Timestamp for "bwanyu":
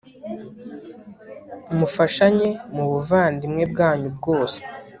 3.71-4.09